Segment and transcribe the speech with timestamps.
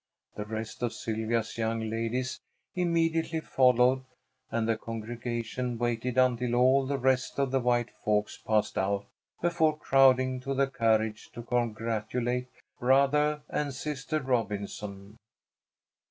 [0.35, 2.39] The rest of Sylvia's young ladies
[2.73, 4.01] immediately followed,
[4.49, 9.05] and the congregation waited until all the rest of the white folks passed out,
[9.43, 12.47] before crowding to the carriage to congratulate
[12.79, 15.17] "Brothah and Sistah Robinson."